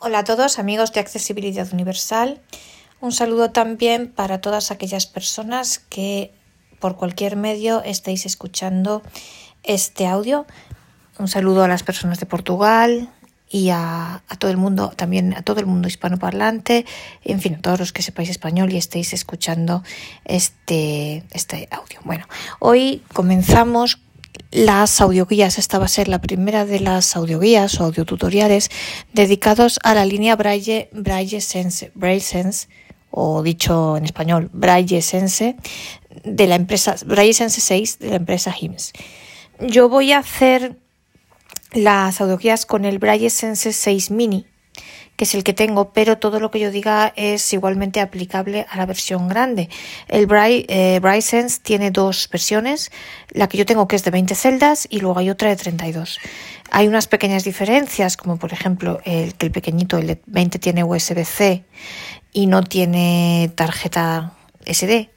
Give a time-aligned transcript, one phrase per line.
[0.00, 2.42] Hola a todos amigos de Accesibilidad Universal.
[3.00, 6.34] Un saludo también para todas aquellas personas que
[6.80, 9.02] por cualquier medio estéis escuchando
[9.62, 10.46] este audio.
[11.18, 13.10] Un saludo a las personas de Portugal
[13.48, 16.84] y a, todo el mundo, también a todo el mundo hispanoparlante,
[17.24, 19.82] en fin, a todos los que sepáis español y estéis escuchando
[20.26, 22.00] este, este audio.
[22.04, 22.26] Bueno,
[22.58, 23.98] hoy comenzamos
[24.50, 25.58] las audioguías.
[25.58, 28.70] Esta va a ser la primera de las audioguías o audiotutoriales
[29.12, 30.88] dedicados a la línea Braille,
[31.40, 32.68] Sense, Sense,
[33.10, 35.56] o dicho en español, Braille Sense,
[36.24, 38.92] de la empresa, Braille Sense 6 de la empresa HIMS.
[39.60, 40.76] Yo voy a hacer
[41.72, 44.46] las audioguías con el Braille Sense 6 Mini,
[45.16, 48.76] que es el que tengo, pero todo lo que yo diga es igualmente aplicable a
[48.76, 49.68] la versión grande.
[50.08, 52.92] El Braille, eh, Sense tiene dos versiones,
[53.30, 56.18] la que yo tengo que es de 20 celdas y luego hay otra de 32.
[56.70, 60.84] Hay unas pequeñas diferencias, como por ejemplo el que el pequeñito, el de 20 tiene
[60.84, 61.64] USB-C
[62.32, 64.32] y no tiene tarjeta
[64.66, 65.10] SD.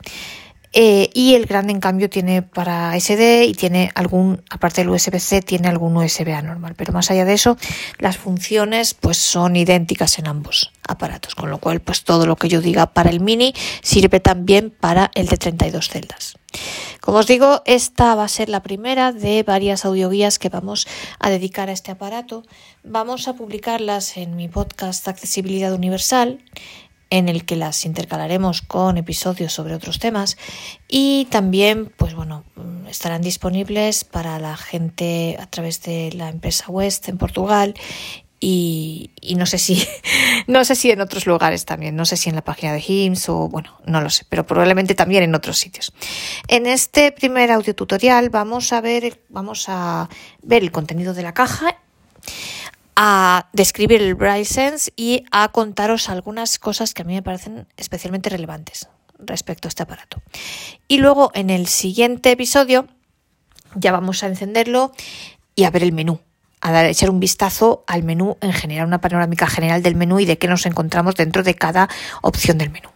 [0.72, 5.42] Eh, y el grande, en cambio, tiene para SD y tiene algún, aparte del USB-C,
[5.42, 6.76] tiene algún USB-A normal.
[6.76, 7.58] Pero más allá de eso,
[7.98, 11.34] las funciones pues son idénticas en ambos aparatos.
[11.36, 15.10] Con lo cual, pues todo lo que yo diga para el mini sirve también para
[15.16, 16.36] el de 32 celdas.
[17.02, 20.88] Como os digo, esta va a ser la primera de varias audioguías que vamos
[21.20, 22.44] a dedicar a este aparato.
[22.84, 26.40] Vamos a publicarlas en mi podcast Accesibilidad Universal
[27.10, 30.38] en el que las intercalaremos con episodios sobre otros temas.
[30.88, 32.44] Y también pues bueno
[32.90, 37.76] estarán disponibles para la gente a través de la empresa West en Portugal
[38.42, 39.86] y, no sé si
[40.48, 43.28] no sé si en otros lugares también no sé si en la página de HIMS
[43.30, 45.94] o bueno no lo sé pero probablemente también en otros sitios.
[46.48, 50.10] En este primer audio tutorial vamos a ver vamos a
[50.42, 51.78] ver el contenido de la caja
[53.02, 57.66] a describir el Braille Sense y a contaros algunas cosas que a mí me parecen
[57.78, 60.22] especialmente relevantes respecto a este aparato.
[60.90, 62.88] Y luego en el siguiente episodio
[63.74, 64.92] ya vamos a encenderlo
[65.56, 66.20] y a ver el menú,
[66.60, 70.26] a dar, echar un vistazo al menú en general, una panorámica general del menú y
[70.26, 71.88] de qué nos encontramos dentro de cada
[72.22, 72.90] opción del menú.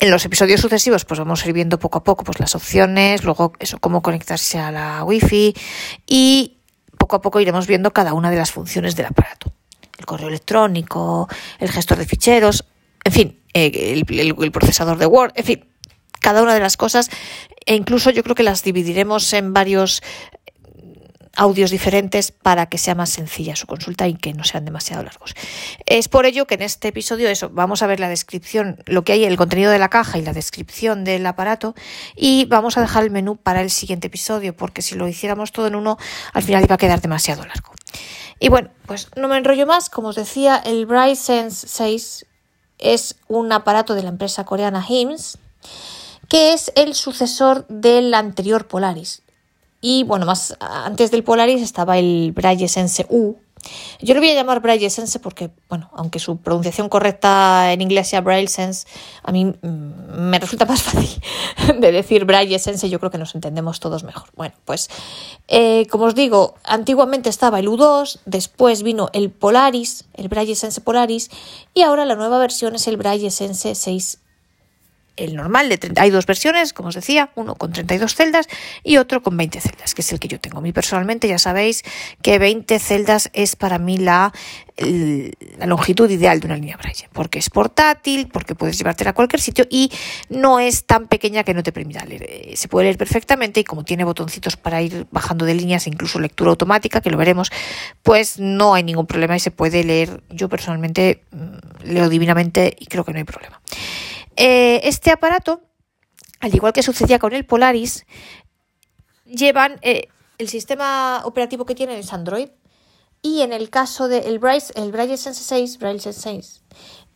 [0.00, 3.22] En los episodios sucesivos, pues vamos a ir viendo poco a poco pues, las opciones,
[3.22, 5.54] luego eso, cómo conectarse a la wifi
[6.08, 6.57] y
[6.98, 9.52] poco a poco iremos viendo cada una de las funciones del aparato.
[9.98, 11.28] El correo electrónico,
[11.58, 12.64] el gestor de ficheros,
[13.04, 15.64] en fin, eh, el, procesador de Word, en fin,
[16.20, 17.10] cada una de las cosas
[17.64, 20.02] e incluso yo creo que las dividiremos en varios
[21.38, 25.34] audios diferentes para que sea más sencilla su consulta y que no sean demasiado largos.
[25.86, 29.12] Es por ello que en este episodio eso, vamos a ver la descripción, lo que
[29.12, 31.74] hay, el contenido de la caja y la descripción del aparato
[32.16, 35.68] y vamos a dejar el menú para el siguiente episodio porque si lo hiciéramos todo
[35.68, 35.96] en uno
[36.32, 37.72] al final iba a quedar demasiado largo.
[38.40, 42.26] Y bueno, pues no me enrollo más, como os decía, el Bright Sense 6
[42.78, 45.38] es un aparato de la empresa coreana HIMS
[46.28, 49.22] que es el sucesor del anterior Polaris.
[49.80, 53.36] Y bueno, más antes del Polaris estaba el Braille Sense U.
[54.00, 58.08] Yo lo voy a llamar Braille Sense porque, bueno, aunque su pronunciación correcta en inglés
[58.08, 58.86] sea Braille Sense,
[59.22, 61.20] a mí mm, me resulta más fácil
[61.80, 64.28] de decir Braille Sense, yo creo que nos entendemos todos mejor.
[64.36, 64.88] Bueno, pues
[65.48, 70.80] eh, como os digo, antiguamente estaba el U2, después vino el Polaris, el Braille Sense
[70.80, 71.30] Polaris,
[71.74, 74.20] y ahora la nueva versión es el Braille Sense 6
[75.18, 78.48] el normal de 30, hay dos versiones, como os decía, uno con 32 celdas
[78.82, 80.58] y otro con 20 celdas, que es el que yo tengo.
[80.58, 81.82] A mí personalmente ya sabéis
[82.22, 84.32] que 20 celdas es para mí la,
[85.58, 89.40] la longitud ideal de una línea Braille, porque es portátil, porque puedes llevártela a cualquier
[89.40, 89.90] sitio y
[90.28, 92.24] no es tan pequeña que no te permita leer.
[92.28, 95.90] Eh, se puede leer perfectamente y como tiene botoncitos para ir bajando de líneas, e
[95.90, 97.50] incluso lectura automática, que lo veremos,
[98.02, 100.22] pues no hay ningún problema y se puede leer.
[100.30, 103.60] Yo personalmente mm, leo divinamente y creo que no hay problema.
[104.38, 105.62] Eh, este aparato,
[106.38, 108.06] al igual que sucedía con el Polaris,
[109.24, 112.48] llevan eh, el sistema operativo que tienen es Android
[113.20, 114.28] y en el caso del de
[114.76, 116.62] el Braille Sense 6, Braille Sense 6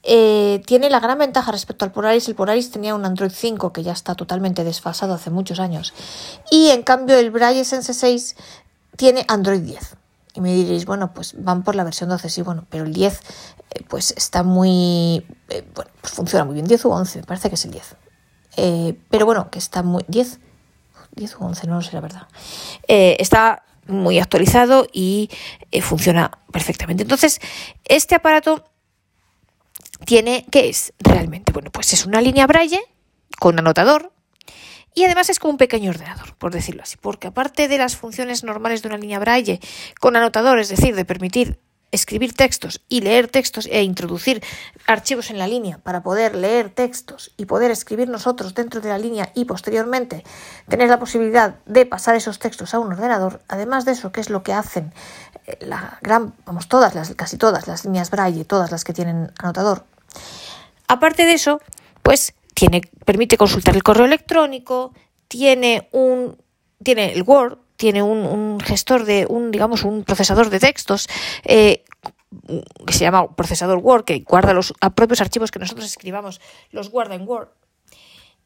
[0.02, 2.26] eh, tiene la gran ventaja respecto al Polaris.
[2.26, 5.94] El Polaris tenía un Android 5 que ya está totalmente desfasado hace muchos años.
[6.50, 8.34] Y en cambio el Braille Sense 6
[8.96, 9.96] tiene Android 10.
[10.34, 13.20] Y me diréis, bueno, pues van por la versión 12, sí, bueno, pero el 10
[13.70, 17.48] eh, pues está muy, eh, bueno, pues funciona muy bien, 10 u 11, me parece
[17.48, 17.96] que es el 10.
[18.56, 20.40] Eh, pero bueno, que está muy, 10,
[21.16, 22.28] 10 u 11, no lo sé la verdad.
[22.88, 25.28] está muy actualizado y
[25.82, 27.02] funciona perfectamente.
[27.02, 27.40] Entonces,
[27.84, 28.64] este aparato
[30.06, 31.52] tiene, ¿qué es realmente?
[31.52, 32.80] Bueno, pues es una línea braille
[33.38, 34.12] con anotador,
[34.94, 38.44] y además es como un pequeño ordenador, por decirlo así, porque aparte de las funciones
[38.44, 39.60] normales de una línea braille
[40.00, 41.58] con anotador, es decir, de permitir
[41.92, 44.42] escribir textos y leer textos e introducir
[44.86, 48.98] archivos en la línea para poder leer textos y poder escribir nosotros dentro de la
[48.98, 50.24] línea y posteriormente
[50.68, 54.30] tener la posibilidad de pasar esos textos a un ordenador, además de eso, que es
[54.30, 54.92] lo que hacen
[55.46, 59.30] eh, la gran, vamos, todas las, casi todas las líneas Braille, todas las que tienen
[59.38, 59.84] anotador.
[60.88, 61.60] Aparte de eso,
[62.02, 62.34] pues
[63.04, 64.94] permite consultar el correo electrónico,
[65.28, 66.36] tiene un,
[66.82, 71.08] tiene el Word, tiene un, gestor de un, digamos, un procesador de textos
[71.44, 71.84] eh,
[72.86, 77.14] que se llama procesador Word, que guarda los propios archivos que nosotros escribamos, los guarda
[77.14, 77.48] en Word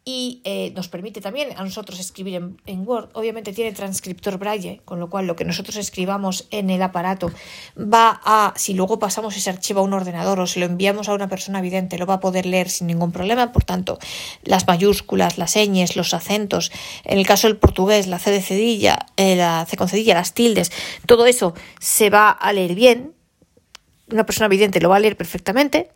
[0.09, 3.09] y eh, nos permite también a nosotros escribir en, Word.
[3.15, 7.33] Obviamente tiene transcriptor braille, con lo cual lo que nosotros escribamos en el aparato
[7.77, 11.15] va a, si luego pasamos ese archivo a un ordenador o se lo enviamos a
[11.15, 13.51] una persona vidente, lo va a poder leer sin ningún problema.
[13.51, 13.99] Por tanto,
[14.45, 16.71] las mayúsculas, las ñes, los acentos,
[17.03, 20.35] en el caso del portugués, la C de cedilla, eh, la C con cedilla, las
[20.35, 20.71] tildes,
[21.07, 23.13] todo eso se va a leer bien.
[24.09, 25.91] Una persona vidente lo va a leer perfectamente.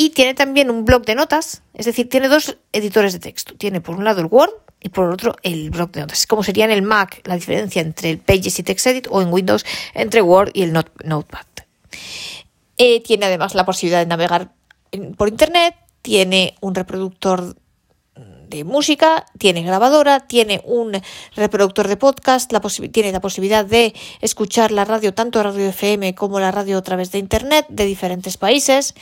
[0.00, 3.54] Y tiene también un blog de notas, es decir, tiene dos editores de texto.
[3.56, 6.20] Tiene por un lado el Word y por otro el blog de notas.
[6.20, 9.30] Es como sería en el Mac la diferencia entre el Pages y TextEdit o en
[9.30, 9.62] Windows
[9.92, 11.44] entre Word y el Notepad.
[12.78, 14.54] Eh, tiene además la posibilidad de navegar
[15.18, 17.54] por Internet, tiene un reproductor
[18.50, 21.00] de música, tiene grabadora, tiene un
[21.36, 22.52] reproductor de podcast,
[22.92, 27.12] tiene la posibilidad de escuchar la radio, tanto radio FM como la radio a través
[27.12, 28.94] de Internet de diferentes países,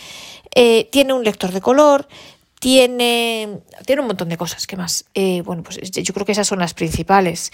[0.55, 2.07] eh, tiene un lector de color,
[2.61, 4.67] tiene, tiene un montón de cosas.
[4.67, 5.05] ¿Qué más?
[5.15, 7.53] Eh, bueno, pues yo creo que esas son las principales.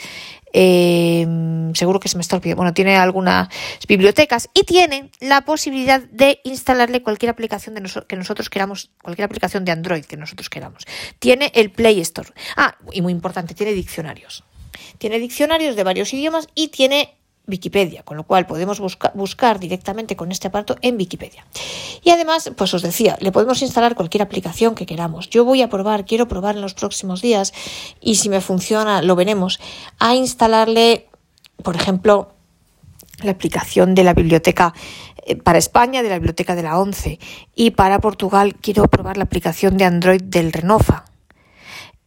[0.52, 1.26] Eh,
[1.74, 2.56] seguro que se me está olvidando.
[2.56, 3.48] Bueno, tiene algunas
[3.86, 9.64] bibliotecas y tiene la posibilidad de instalarle cualquier aplicación de que nosotros queramos, cualquier aplicación
[9.64, 10.84] de Android que nosotros queramos.
[11.18, 12.30] Tiene el Play Store.
[12.56, 14.44] Ah, y muy importante, tiene diccionarios.
[14.98, 17.16] Tiene diccionarios de varios idiomas y tiene
[17.46, 18.80] Wikipedia, con lo cual podemos
[19.14, 21.44] buscar directamente con este aparato en Wikipedia.
[22.02, 25.28] Y además, pues os decía, le podemos instalar cualquier aplicación que queramos.
[25.28, 27.52] Yo voy a probar, quiero probar en los próximos días
[28.00, 29.60] y si me funciona, lo veremos,
[29.98, 31.08] a instalarle,
[31.62, 32.32] por ejemplo,
[33.22, 34.74] la aplicación de la biblioteca
[35.26, 37.18] eh, para España, de la biblioteca de la ONCE,
[37.54, 41.04] y para Portugal quiero probar la aplicación de Android del Renofa.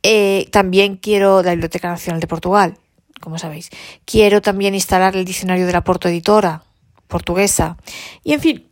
[0.04, 2.78] Eh, también quiero la Biblioteca Nacional de Portugal
[3.21, 3.69] como sabéis.
[4.05, 6.63] Quiero también instalar el diccionario de la Porto Editora
[7.07, 7.77] portuguesa.
[8.23, 8.67] Y en fin,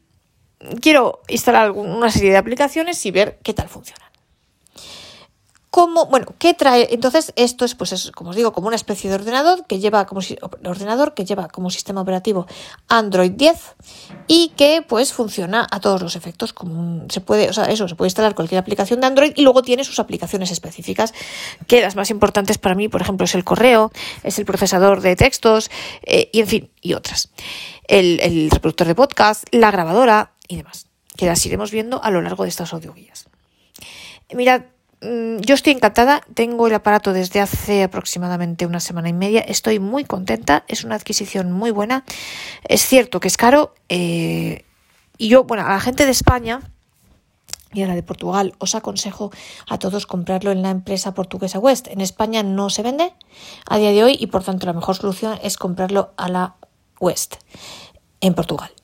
[0.82, 4.05] quiero instalar una serie de aplicaciones y ver qué tal funcionan.
[5.76, 6.88] ¿Cómo, bueno, ¿qué trae?
[6.92, 10.06] Entonces, esto es, pues, es, como os digo, como una especie de ordenador que lleva
[10.06, 10.22] como
[10.64, 12.48] ordenador que lleva como sistema operativo
[12.88, 13.76] Android 10
[14.30, 16.54] y que pues funciona a todos los efectos.
[16.54, 19.64] Como se puede, o sea, eso, se puede instalar cualquier aplicación de Android y luego
[19.64, 21.14] tiene sus aplicaciones específicas,
[21.68, 23.92] que las más importantes para mí, por ejemplo, es el correo,
[24.24, 25.70] es el procesador de textos,
[26.04, 27.32] eh, y en fin, y otras.
[27.90, 30.88] El, el reproductor de podcast, la grabadora y demás,
[31.18, 33.28] que las iremos viendo a lo largo de estas audioguías.
[34.34, 34.62] Mirad,
[35.42, 40.06] yo estoy encantada, tengo el aparato desde hace aproximadamente una semana y media, estoy muy
[40.06, 42.04] contenta, es una adquisición muy buena.
[42.64, 44.66] Es cierto que es caro eh,
[45.18, 46.62] y yo, bueno, a la gente de España
[47.74, 49.32] y a la de Portugal os aconsejo
[49.68, 51.88] a todos comprarlo en la empresa portuguesa West.
[51.88, 53.14] En España no se vende
[53.68, 56.56] a día de hoy y por tanto la mejor solución es comprarlo a la
[57.00, 57.36] West
[58.22, 58.75] en Portugal.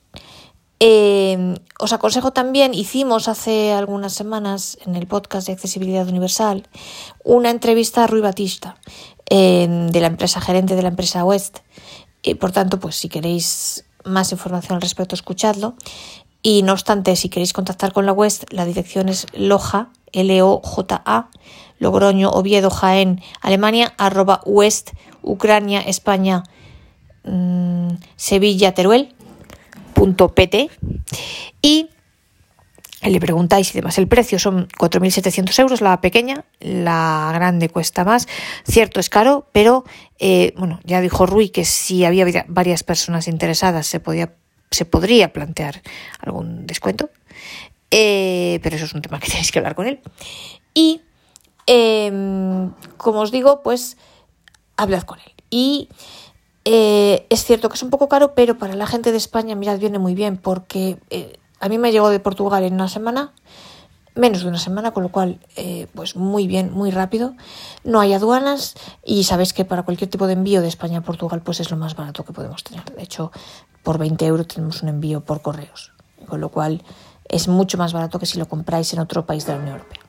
[0.84, 6.66] Eh, os aconsejo también, hicimos hace algunas semanas en el podcast de Accesibilidad Universal
[7.22, 8.74] una entrevista a Rui Batista,
[9.30, 11.60] eh, de la empresa gerente de la empresa West.
[12.24, 15.76] y por tanto, pues si queréis más información al respecto, escuchadlo.
[16.42, 21.30] Y no obstante, si queréis contactar con la West, la dirección es loja, L-O-J-A,
[21.78, 24.90] Logroño, Oviedo, Jaén, Alemania, arroba West,
[25.22, 26.42] Ucrania, España,
[27.22, 29.14] mm, Sevilla, Teruel
[30.02, 30.70] .pt
[31.60, 31.88] y
[33.10, 33.98] le preguntáis y demás.
[33.98, 38.28] El precio son 4.700 euros la pequeña, la grande cuesta más.
[38.64, 39.84] Cierto, es caro, pero
[40.18, 44.34] eh, bueno, ya dijo Rui que si había varias personas interesadas se, podía,
[44.70, 45.82] se podría plantear
[46.20, 47.10] algún descuento.
[47.90, 50.00] Eh, pero eso es un tema que tenéis que hablar con él.
[50.72, 51.02] Y
[51.66, 53.96] em, como os digo, pues
[54.76, 55.32] hablad con él.
[55.50, 55.88] Y
[56.64, 59.78] eh, es cierto que es un poco caro, pero para la gente de España, mirad,
[59.78, 63.32] viene muy bien, porque eh, a mí me llegó de Portugal en una semana,
[64.14, 67.34] menos de una semana, con lo cual, eh, pues muy bien, muy rápido.
[67.84, 71.42] No hay aduanas y sabéis que para cualquier tipo de envío de España a Portugal,
[71.42, 72.84] pues es lo más barato que podemos tener.
[72.94, 73.32] De hecho,
[73.82, 75.92] por 20 euros tenemos un envío por correos,
[76.28, 76.82] con lo cual
[77.28, 80.00] es mucho más barato que si lo compráis en otro país de la Unión Europea.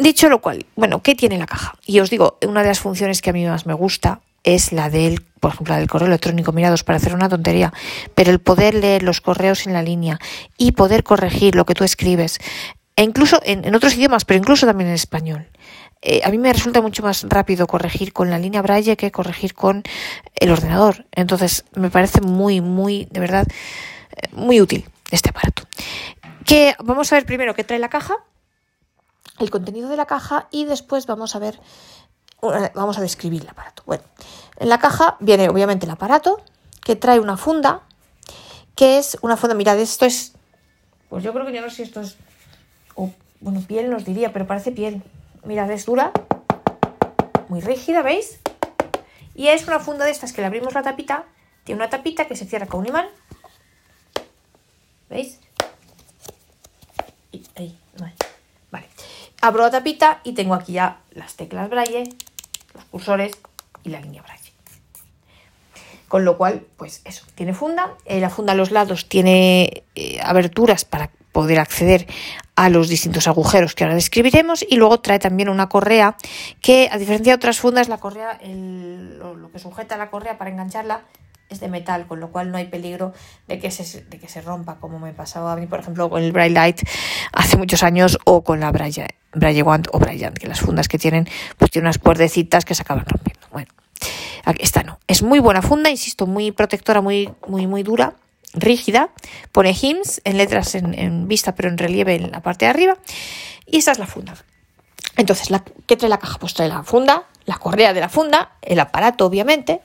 [0.00, 1.74] Dicho lo cual, bueno, ¿qué tiene la caja?
[1.86, 4.90] Y os digo, una de las funciones que a mí más me gusta es la
[4.90, 7.72] del, por ejemplo, la del correo electrónico, mirados para hacer una tontería,
[8.14, 10.18] pero el poder leer los correos en la línea
[10.56, 12.38] y poder corregir lo que tú escribes,
[12.96, 15.48] e incluso en, otros idiomas, pero incluso también en español.
[16.02, 19.54] Eh, a mí me resulta mucho más rápido corregir con la línea braille que corregir
[19.54, 19.84] con
[20.34, 21.06] el ordenador.
[21.12, 23.46] Entonces, me parece muy, muy, de verdad,
[24.10, 25.62] eh, muy útil este aparato.
[26.44, 28.16] Que vamos a ver primero qué trae la caja,
[29.38, 31.60] el contenido de la caja y después vamos a ver,
[32.42, 33.82] vamos a describir el aparato.
[33.86, 34.02] Bueno,
[34.56, 36.42] en la caja viene obviamente el aparato
[36.84, 37.82] que trae una funda,
[38.74, 40.32] que es una funda, mirad, esto es,
[41.08, 42.16] pues yo creo que ya no sé si esto es,
[43.40, 45.02] bueno, piel nos diría, pero parece piel.
[45.44, 46.12] Mirad, es dura,
[47.48, 48.38] muy rígida, ¿veis?
[49.34, 51.24] Y es una funda de estas que le abrimos la tapita,
[51.64, 53.06] tiene una tapita que se cierra con un imán,
[55.10, 55.38] ¿veis?
[57.32, 58.14] Y ahí, vale.
[58.70, 58.86] vale.
[59.40, 62.08] Abro la tapita y tengo aquí ya las teclas braille,
[62.74, 63.32] los cursores
[63.82, 64.52] y la línea braille.
[66.08, 67.94] Con lo cual, pues eso, tiene funda.
[68.04, 72.06] Eh, la funda a los lados tiene eh, aberturas para poder acceder
[72.54, 76.16] a los distintos agujeros que ahora describiremos y luego trae también una correa
[76.60, 81.02] que a diferencia de otras fundas la correa lo, que sujeta la correa para engancharla
[81.52, 83.12] es de metal con lo cual no hay peligro
[83.48, 86.22] de que se, de que se rompa como me pasaba a mí por ejemplo con
[86.22, 86.80] el Bright Light
[87.32, 89.06] hace muchos años o con la Braille,
[89.62, 91.28] Wand o Bryant que las fundas que tienen
[91.58, 93.72] pues tienen unas cuerdecitas que se acaban rompiendo bueno
[94.58, 98.14] esta no es muy buena funda insisto muy protectora muy muy muy dura
[98.54, 99.10] rígida,
[99.50, 102.96] pone HIMS en letras en, vista pero en relieve en la parte de arriba
[103.66, 104.34] y esa es la funda.
[105.16, 105.48] Entonces,
[105.86, 106.38] ¿qué trae la caja?
[106.38, 109.80] Pues trae la funda, la correa de la funda, el aparato obviamente,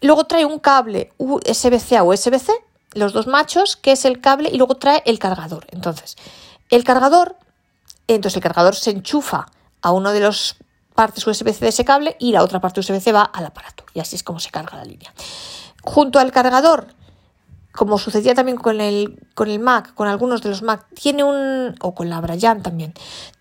[0.00, 2.52] luego trae un cable USB-C a USB-C,
[2.92, 5.66] los dos machos, que es el cable, y luego trae el cargador.
[5.70, 6.16] Entonces,
[6.70, 7.36] el cargador,
[8.08, 9.46] entonces el cargador se enchufa
[9.82, 10.56] a uno de los
[10.94, 13.84] partes USB-C de ese cable y la otra parte USB-C va al aparato.
[13.94, 15.12] Y así es como se carga la línea.
[15.82, 16.88] Junto al cargador
[17.76, 21.76] como sucedía también con el, con el Mac, con algunos de los Mac, tiene un,
[21.80, 22.94] o con la Brian también,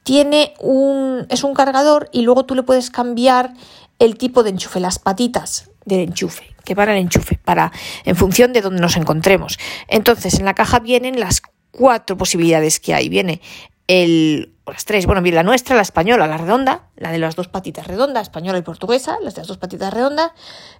[0.03, 3.53] tiene un, es un cargador y luego tú le puedes cambiar
[3.97, 7.71] el tipo de enchufe, las patitas del enchufe, que van al enchufe, para,
[8.03, 9.57] en función de donde nos encontremos.
[9.87, 13.09] Entonces, en la caja vienen las cuatro posibilidades que hay.
[13.09, 13.41] Viene
[13.87, 17.47] el, las tres, bueno, viene la nuestra, la española, la redonda, la de las dos
[17.47, 20.31] patitas redondas, española y portuguesa, las de las dos patitas redondas.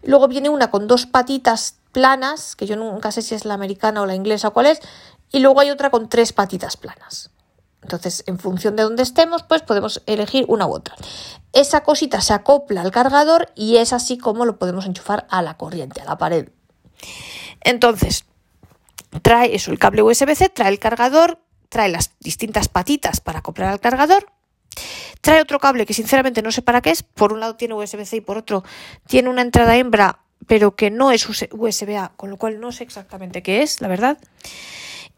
[0.03, 4.01] Luego viene una con dos patitas planas, que yo nunca sé si es la americana
[4.01, 4.79] o la inglesa o cuál es,
[5.31, 7.29] y luego hay otra con tres patitas planas.
[7.85, 10.95] Entonces, en función de dónde estemos, pues podemos elegir una u otra.
[11.53, 15.55] Esa cosita se acopla al cargador y es así como lo podemos enchufar a la
[15.55, 16.49] corriente, a la pared.
[17.61, 18.25] Entonces,
[19.21, 21.37] trae eso, el cable USB-C, trae el cargador,
[21.69, 24.31] trae las distintas patitas para acoplar al cargador,
[25.21, 28.17] trae otro cable que sinceramente no sé para qué es, por un lado tiene USB-C
[28.17, 28.63] y por otro
[29.05, 33.41] tiene una entrada hembra pero que no es USB-A, con lo cual no sé exactamente
[33.41, 34.17] qué es, la verdad.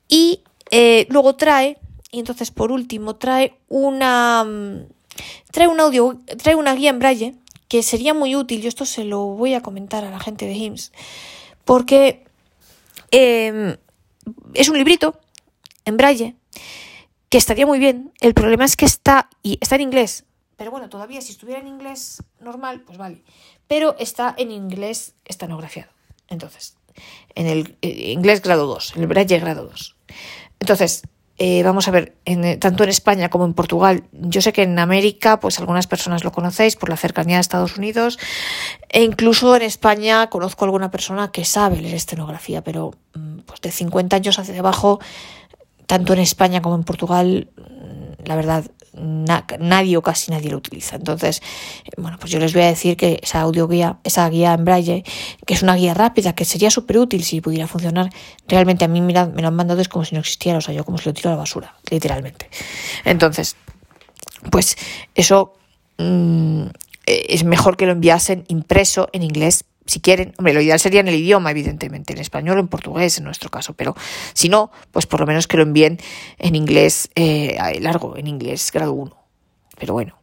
[0.07, 1.77] Y eh, luego trae,
[2.11, 4.87] y entonces por último, trae una, mm,
[5.51, 7.35] trae un audio, trae una guía en braille,
[7.67, 10.53] que sería muy útil, yo esto se lo voy a comentar a la gente de
[10.53, 10.91] HIMS,
[11.65, 12.25] porque
[13.11, 13.75] em,
[14.53, 15.19] es un librito
[15.85, 16.35] en braille
[17.29, 18.11] que estaría muy bien.
[18.21, 20.25] El problema es que está, y está en inglés,
[20.57, 23.23] pero bueno, todavía si estuviera en inglés normal, pues vale.
[23.67, 25.91] Pero está en inglés estanografiado.
[26.29, 26.75] Entonces,
[27.35, 29.95] en el eh, inglés grado 2, en el Braille grado 2.
[30.59, 31.03] Entonces,
[31.39, 34.63] eh, vamos a ver, en, eh, tanto en España como en Portugal, yo sé que
[34.63, 38.17] en América, pues algunas personas lo conocéis por la cercanía de Estados Unidos,
[38.89, 43.61] e incluso en España conozco a alguna persona que sabe leer estenografía, pero mm, pues
[43.61, 44.99] de 50 años hacia abajo,
[45.85, 48.65] tanto en España como en Portugal, mm, la verdad,
[48.97, 50.95] nadie o casi nadie lo utiliza.
[50.95, 51.41] Entonces,
[51.85, 54.65] eh, bueno, pues yo les voy a decir que esa audio guía, esa guía en
[54.65, 55.03] braille,
[55.45, 58.09] que es una guía rápida, que sería súper útil si pudiera funcionar,
[58.47, 60.73] realmente a mí me, me lo han mandado es como si no existiera, o sea,
[60.73, 62.49] yo como si lo tiro a la basura, literalmente.
[63.05, 63.55] Entonces,
[64.51, 64.77] pues
[65.15, 65.53] eso
[65.97, 66.67] mm,
[67.05, 71.07] es mejor que lo enviasen impreso en inglés si quieren, hombre, lo ideal sería en
[71.07, 73.95] el idioma, evidentemente, en español o en portugués en nuestro caso, pero
[74.33, 75.99] si no, pues por lo menos que lo envíen
[76.37, 79.15] en inglés eh, largo, en inglés grado 1.
[79.79, 80.19] Pero bueno.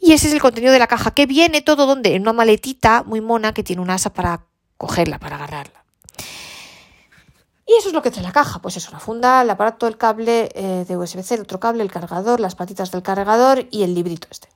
[0.00, 3.02] Y ese es el contenido de la caja, que viene todo donde, en una maletita
[3.04, 5.84] muy mona que tiene un asa para cogerla, para agarrarla.
[7.66, 9.98] Y eso es lo que trae la caja, pues es una funda, el aparato, el
[9.98, 13.94] cable eh, de USB-C, el otro cable, el cargador, las patitas del cargador y el
[13.94, 14.48] librito este.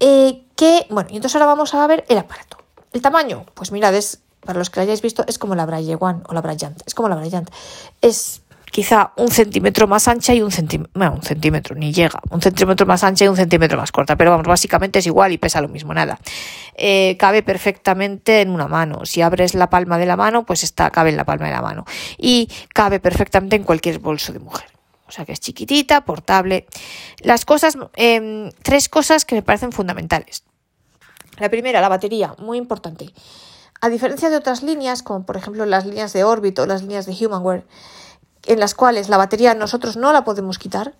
[0.00, 2.58] Eh, que, bueno, y entonces ahora vamos a ver el aparato.
[2.92, 5.96] El tamaño, pues mirad, es, para los que lo hayáis visto, es como la Braille
[5.98, 7.50] One o la Bryant, es como la Bryant.
[8.00, 12.42] Es quizá un centímetro más ancha y un centímetro, bueno, un centímetro, ni llega, un
[12.42, 15.60] centímetro más ancha y un centímetro más corta, pero vamos, básicamente es igual y pesa
[15.60, 16.18] lo mismo, nada.
[16.74, 19.06] Eh, cabe perfectamente en una mano.
[19.06, 21.62] Si abres la palma de la mano, pues está, cabe en la palma de la
[21.62, 21.84] mano.
[22.18, 24.75] Y cabe perfectamente en cualquier bolso de mujer.
[25.08, 26.66] O sea que es chiquitita, portable.
[27.20, 30.44] Las cosas, em, tres cosas que me parecen fundamentales.
[31.38, 33.12] La primera, la batería, muy importante.
[33.80, 37.06] A diferencia de otras líneas, como por ejemplo las líneas de Orbit o las líneas
[37.06, 37.66] de Humanware,
[38.46, 40.94] en las cuales la batería nosotros no la podemos quitar,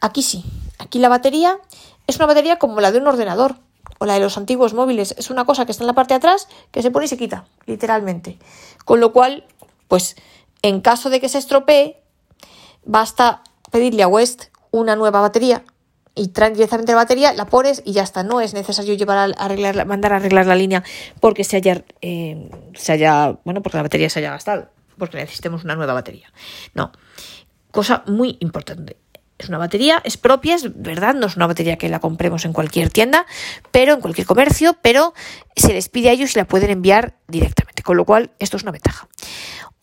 [0.00, 0.44] aquí sí.
[0.78, 1.58] Aquí la batería
[2.06, 3.56] es una batería como la de un ordenador
[3.98, 5.14] o la de los antiguos móviles.
[5.18, 7.16] Es una cosa que está en la parte de atrás que se pone y se
[7.16, 8.38] quita, literalmente.
[8.84, 9.44] Con lo cual,
[9.88, 10.16] pues
[10.62, 12.03] en caso de que se estropee,
[12.84, 15.64] basta pedirle a West una nueva batería
[16.14, 18.22] y traen directamente la batería, la pones y ya está.
[18.22, 20.84] No es necesario llevar a arreglar, mandar a arreglar la línea
[21.20, 25.64] porque se haya, eh, se haya, bueno, porque la batería se haya gastado porque necesitemos
[25.64, 26.32] una nueva batería.
[26.74, 26.92] No,
[27.70, 28.96] cosa muy importante.
[29.36, 32.52] Es una batería, es propia, es verdad, no es una batería que la compremos en
[32.52, 33.26] cualquier tienda,
[33.72, 35.12] pero en cualquier comercio, pero
[35.56, 38.62] se les pide a ellos y la pueden enviar directamente, con lo cual esto es
[38.62, 39.08] una ventaja.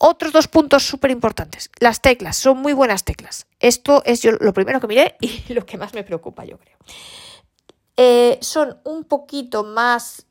[0.04, 1.70] Otros dos puntos súper importantes.
[1.80, 3.46] Las teclas, son muy buenas teclas.
[3.60, 6.76] Esto es yo lo primero que miré y lo que más me preocupa, yo creo.
[7.98, 10.26] Eh, son un poquito más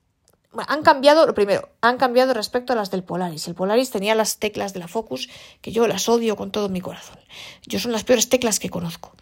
[0.66, 3.46] han cambiado, lo primero, han cambiado respecto a las del Polaris.
[3.46, 5.28] El Polaris tenía las teclas de la Focus,
[5.60, 7.20] que yo las odio con todo mi corazón.
[7.64, 9.12] Yo son las peores teclas que conozco.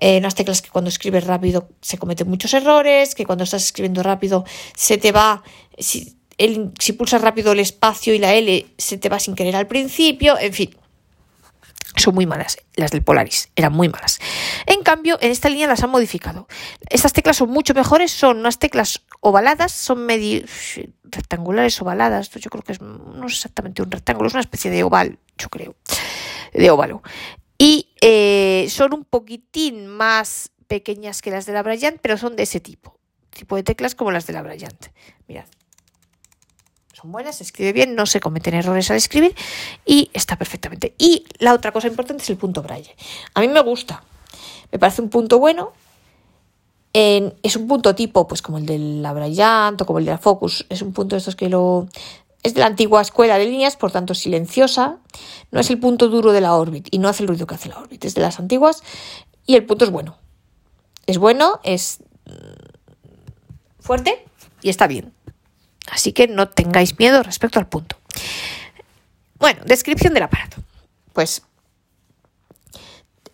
[0.00, 4.02] Eh, unas teclas que cuando escribes rápido se cometen muchos errores, que cuando estás escribiendo
[4.02, 4.44] rápido
[4.74, 5.44] se te va,
[6.78, 10.38] si pulsas rápido el espacio y la L se te va sin querer al principio,
[10.38, 10.76] en fin
[11.96, 14.18] son muy malas, las del Polaris, eran muy malas.
[14.66, 16.48] En cambio, en esta línea las han modificado.
[16.88, 20.42] Estas teclas son mucho mejores, son unas teclas ovaladas, son medio
[21.04, 25.18] rectangulares ovaladas, yo creo que no es exactamente un rectángulo, es una especie de oval,
[25.36, 25.76] yo creo,
[26.52, 27.02] de óvalo.
[27.58, 32.44] Y eh, son un poquitín más pequeñas que las de la Bryant, pero son de
[32.44, 32.98] ese tipo,
[33.30, 34.86] tipo de teclas como las de la Bryant.
[35.28, 35.46] Mirad,
[37.10, 39.34] buenas, se escribe bien, no se cometen errores al escribir
[39.84, 40.94] y está perfectamente.
[40.98, 42.94] Y la otra cosa importante es el punto braille.
[43.34, 44.04] A mí me gusta,
[44.70, 45.72] me parece un punto bueno.
[46.92, 50.18] es un punto tipo, pues como el de la Bryant o como el de la
[50.18, 51.88] Focus, es un punto de estos que lo
[52.42, 54.98] es de la antigua escuela de líneas, por tanto silenciosa,
[55.52, 57.68] no es el punto duro de la Orbit y no hace el ruido que hace
[57.68, 58.82] la Orbit, es de las antiguas
[59.46, 60.16] y el punto es bueno.
[61.06, 64.24] Es bueno, es mm, fuerte
[64.60, 65.12] y está bien.
[65.90, 67.96] Así que no tengáis miedo respecto al punto.
[69.38, 70.58] Bueno, descripción del aparato.
[71.12, 71.42] Pues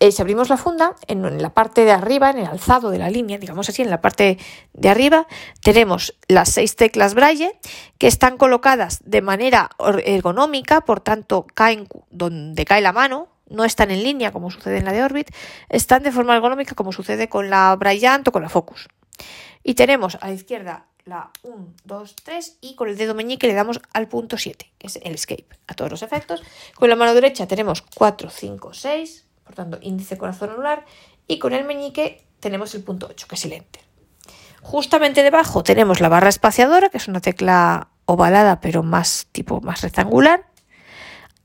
[0.01, 3.09] eh, si abrimos la funda, en, la parte de arriba, en el alzado de la
[3.09, 4.37] línea, digamos así, en la parte
[4.73, 5.27] de arriba,
[5.61, 7.59] tenemos las seis teclas Braille
[7.97, 9.69] que están colocadas de manera
[10.05, 14.85] ergonómica, por tanto, caen donde cae la mano, no están en línea como sucede en
[14.85, 15.31] la de Orbit,
[15.67, 18.87] están de forma ergonómica como sucede con la Bryant o con la Focus.
[19.63, 23.53] Y tenemos a la izquierda la 1, 2, 3 y con el dedo meñique le
[23.53, 26.41] damos al punto 7, que es el escape, a todos los efectos.
[26.75, 30.85] Con la mano derecha tenemos 4, 5, 6, por tanto índice corazón anular,
[31.27, 33.83] y con el meñique tenemos el punto 8, que es el enter.
[34.61, 39.81] Justamente debajo tenemos la barra espaciadora, que es una tecla ovalada pero más tipo más
[39.81, 40.45] rectangular.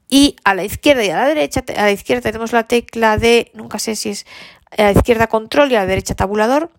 [0.09, 3.51] Y a la izquierda y a la derecha, a la izquierda tenemos la tecla de,
[3.55, 4.27] nunca sé si es
[4.77, 6.71] a la izquierda control y a la derecha tabulador,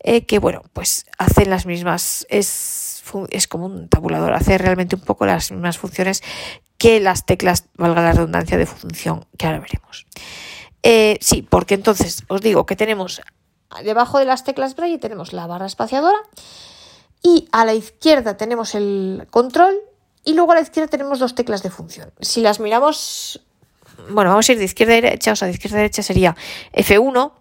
[0.00, 5.02] eh, que bueno, pues hacen las mismas, es, es como un tabulador, hace realmente un
[5.02, 6.22] poco las mismas funciones
[6.78, 10.06] que las teclas, valga la redundancia, de función, que ahora veremos.
[10.82, 13.22] Eh, sí, porque entonces os digo que tenemos
[13.82, 16.18] debajo de las teclas Braille tenemos la barra espaciadora
[17.22, 19.74] y a la izquierda tenemos el control
[20.24, 22.12] y luego a la izquierda tenemos dos teclas de función.
[22.20, 23.40] Si las miramos,
[24.10, 26.36] bueno, vamos a ir de izquierda a derecha, o sea, de izquierda a derecha sería
[26.72, 27.32] F1,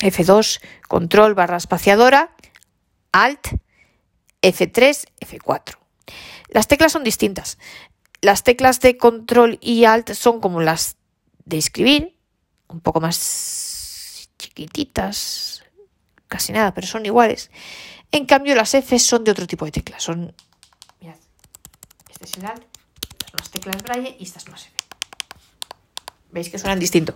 [0.00, 2.34] F2, control barra espaciadora,
[3.12, 3.48] Alt,
[4.42, 5.76] F3, F4.
[6.48, 7.58] Las teclas son distintas.
[8.20, 10.96] Las teclas de control y Alt son como las
[11.44, 12.16] de escribir,
[12.68, 15.62] un poco más chiquititas,
[16.28, 17.50] casi nada, pero son iguales.
[18.12, 20.02] En cambio, las F son de otro tipo de teclas.
[20.02, 20.34] Son,
[21.00, 21.16] mirad,
[22.10, 22.64] este es el Alt,
[23.12, 24.74] estas son las teclas Braille y estas son las F.
[26.32, 27.14] ¿Veis que suenan distinto?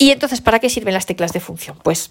[0.00, 1.76] Y entonces, ¿para qué sirven las teclas de función?
[1.82, 2.10] Pues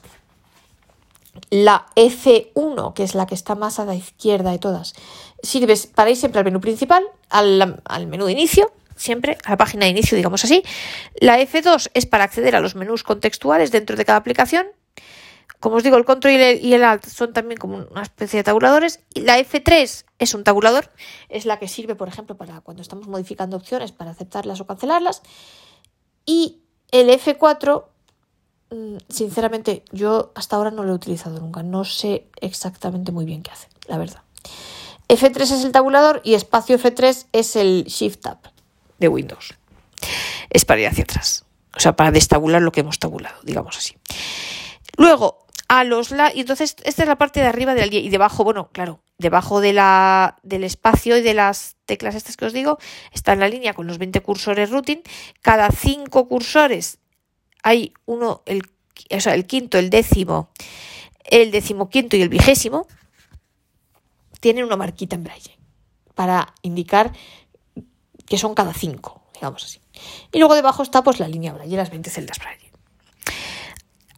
[1.49, 4.93] la F1, que es la que está más a la izquierda de todas,
[5.41, 9.57] sirve para ir siempre al menú principal, al, al, menú de inicio, siempre a la
[9.57, 10.61] página de inicio, digamos así.
[11.19, 14.67] La F2 es para acceder a los menús contextuales dentro de cada aplicación.
[15.59, 18.99] como os digo, el control y el, alt son también como una especie de tabuladores.
[19.15, 20.91] Y la F3 es un tabulador,
[21.27, 25.23] es la que sirve, por ejemplo, para cuando estamos modificando opciones para aceptarlas o cancelarlas.
[26.27, 27.85] Y el F4,
[28.71, 31.63] mm, sinceramente, yo hasta ahora no lo he utilizado nunca.
[31.63, 34.21] No sé exactamente muy bien qué hace, la verdad.
[35.07, 38.37] F3 es el tabulador y espacio F3 es el Shift Tab
[38.99, 39.55] de Windows.
[40.49, 41.45] Es para ir hacia atrás.
[41.75, 43.95] O sea, para destabular lo que hemos tabulado, digamos así.
[44.97, 48.09] Luego, a los lados, y entonces esta es la parte de arriba de la y
[48.09, 52.79] debajo, bueno, claro, debajo del espacio y de las teclas estas que os digo,
[53.13, 55.01] está la línea con los 20 cursores routing.
[55.41, 56.97] Cada 5 cursores
[57.61, 58.63] hay uno, el,
[59.11, 60.49] o sea, el quinto, el décimo,
[61.25, 62.87] el decimoquinto y el vigésimo,
[64.39, 65.57] tienen una marquita en braille
[66.15, 67.11] para indicar
[68.25, 69.81] que son cada 5, digamos así.
[70.31, 72.71] Y luego debajo está pues la línea braille, las 20 celdas braille.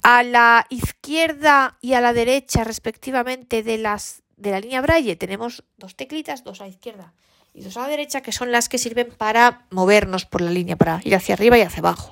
[0.04, 5.64] A la izquierda y a la derecha, respectivamente, de, las, de la línea Braille, tenemos
[5.78, 7.14] dos teclitas, dos a la izquierda
[7.54, 10.76] y dos a la derecha, que son las que sirven para movernos por la línea,
[10.76, 12.12] para ir hacia arriba y hacia abajo.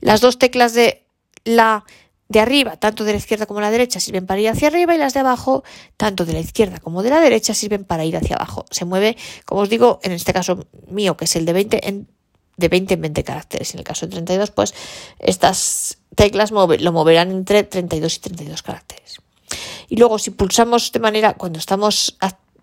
[0.00, 1.06] Las dos teclas de
[1.44, 1.84] la
[2.28, 4.94] de arriba, tanto de la izquierda como de la derecha, sirven para ir hacia arriba
[4.94, 5.62] y las de abajo,
[5.96, 8.64] tanto de la izquierda como de la derecha, sirven para ir hacia abajo.
[8.70, 12.08] Se mueve, como os digo, en este caso mío, que es el de 20, en,
[12.56, 13.74] de 20 en 20 caracteres.
[13.74, 14.74] En el caso de 32, pues
[15.20, 19.20] estas teclas lo moverán entre 32 y 32 caracteres.
[19.88, 22.16] Y luego si pulsamos de manera, cuando estamos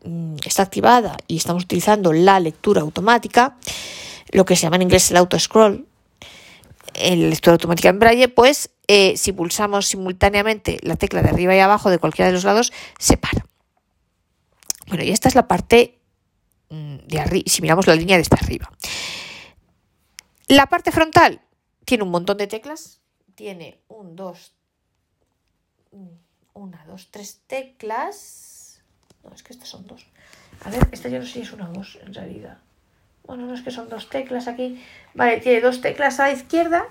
[0.03, 3.57] mm, está activada y estamos utilizando la lectura automática,
[4.31, 5.86] lo que se llama en inglés el auto scroll,
[6.95, 11.59] la lectura automática en braille, pues eh, si pulsamos simultáneamente la tecla de arriba y
[11.59, 13.45] abajo de cualquiera de los lados, se para.
[14.88, 15.99] Bueno, y esta es la parte
[16.69, 18.69] mm, de arriba, si miramos la línea de esta arriba.
[20.47, 21.41] La parte frontal
[21.86, 23.01] tiene un montón de teclas,
[23.36, 24.53] tiene un, dos,
[26.53, 28.81] una, dos, tres teclas.
[29.23, 30.05] No, es que estas son dos.
[30.65, 32.57] A ver, esta yo no sé si es una o dos en realidad.
[33.25, 34.83] Bueno, no es que son dos teclas aquí.
[35.13, 36.85] Vale, tiene dos teclas a la izquierda.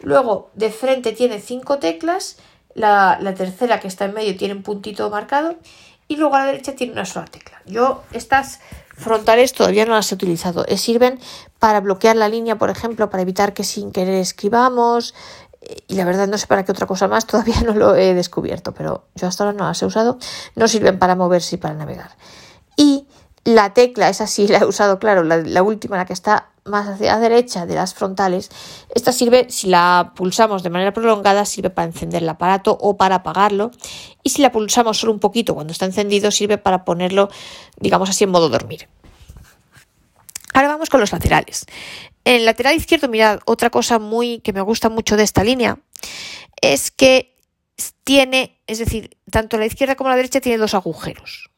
[0.00, 2.36] Luego, de frente tiene cinco teclas.
[2.74, 5.56] La, la tercera que está en medio tiene un puntito marcado.
[6.08, 7.62] Y luego a la derecha tiene una sola tecla.
[7.66, 8.60] Yo estas
[8.96, 10.64] frontales todavía no las he utilizado.
[10.66, 11.20] Eh, sirven
[11.58, 15.14] para bloquear la línea, por ejemplo, para evitar que sin querer escribamos,
[15.86, 18.72] y la verdad no sé para qué otra cosa más, todavía no lo he descubierto,
[18.72, 20.18] pero yo hasta ahora no las he usado,
[20.54, 22.10] no sirven para moverse y para navegar.
[22.76, 23.06] Y
[23.44, 27.14] la tecla, esa sí la he usado, claro, la, última, la que está más hacia
[27.14, 28.50] la derecha de las frontales,
[28.94, 33.16] esta sirve, si la pulsamos de manera prolongada, sirve para encender el aparato o para
[33.16, 33.70] apagarlo.
[34.22, 37.30] Y si la pulsamos solo un poquito cuando está encendido, sirve para ponerlo,
[37.78, 38.86] digamos así, en modo dormir.
[40.54, 41.66] Ahora vamos con los laterales.
[42.24, 45.78] En el lateral izquierdo, mirad, otra cosa muy que me gusta mucho de esta línea
[46.60, 47.36] es que
[48.04, 51.50] tiene, es decir, tanto la izquierda como la derecha tiene dos agujeros.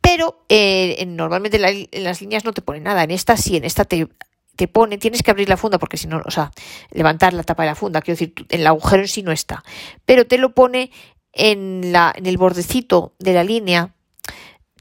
[0.00, 3.04] Pero eh, normalmente en, las líneas no te pone nada.
[3.04, 4.08] En esta sí, en esta te,
[4.56, 6.50] te pone, tienes que abrir la funda porque si no, o sea,
[6.90, 9.62] levantar la tapa de la funda, quiero decir, el agujero en sí no está.
[10.04, 10.90] Pero te lo pone
[11.32, 13.94] en, la, en el bordecito de la línea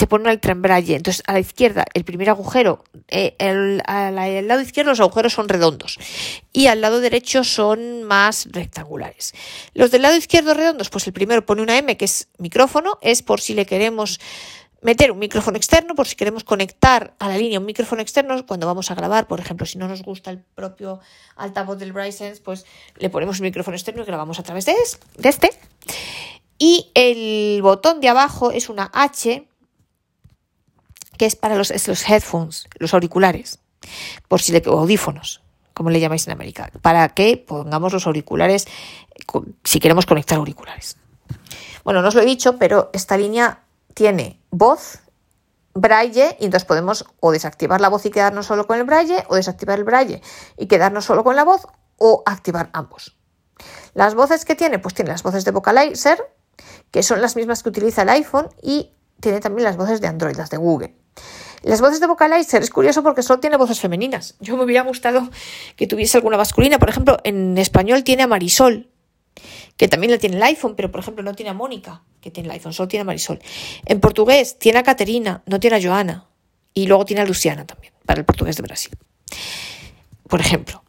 [0.01, 0.95] se pone el braille.
[0.95, 4.15] Entonces, a la izquierda, el primer agujero, eh, el, al,
[4.47, 5.99] lado izquierdo los agujeros son redondos
[6.51, 9.35] y al lado derecho son más rectangulares.
[9.75, 13.21] Los del lado izquierdo redondos, pues el primero pone una M, que es micrófono, es
[13.21, 14.19] por si le queremos
[14.81, 18.65] meter un micrófono externo, por si queremos conectar a la línea un micrófono externo cuando
[18.65, 20.99] vamos a grabar, por ejemplo, si no nos gusta el propio
[21.35, 24.73] altavoz del Brysense, pues le ponemos un micrófono externo y grabamos a través de
[25.21, 25.51] este.
[26.57, 29.47] Y el botón de abajo es una H
[31.21, 33.59] que es para los, los headphones, los auriculares,
[34.27, 35.43] por si le audífonos,
[35.75, 38.65] como le llamáis en América, para que pongamos los auriculares
[39.63, 40.97] si queremos conectar auriculares.
[41.83, 43.59] Bueno, no os lo he dicho, pero esta línea
[43.93, 44.97] tiene voz,
[45.75, 49.35] braille, y entonces podemos o desactivar la voz y quedarnos solo con el braille, o
[49.35, 50.23] desactivar el braille
[50.57, 51.67] y quedarnos solo con la voz,
[51.99, 53.15] o activar ambos.
[53.93, 56.17] Las voces que tiene, pues tiene las voces de Vocalizer,
[56.89, 60.35] que son las mismas que utiliza el iPhone, y tiene también las voces de Android,
[60.35, 60.95] las de Google.
[61.63, 64.35] Las voces de Vocalizer es curioso porque solo tiene voces femeninas.
[64.39, 65.29] Yo me hubiera gustado
[65.75, 66.79] que tuviese alguna masculina.
[66.79, 68.89] Por ejemplo, en español tiene a Marisol,
[69.77, 72.49] que también la tiene el iPhone, pero por ejemplo no tiene a Mónica, que tiene
[72.49, 73.39] el iPhone, solo tiene a Marisol.
[73.85, 76.27] En portugués tiene a Caterina, no tiene a Joana.
[76.73, 78.97] Y luego tiene a Luciana también, para el portugués de Brasil.
[80.27, 80.83] Por ejemplo.